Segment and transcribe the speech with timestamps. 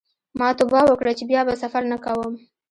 [0.39, 2.33] ما توبه وکړه چې بیا به سفر نه کوم.